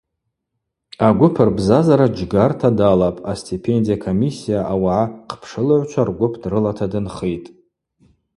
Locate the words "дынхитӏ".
6.91-7.49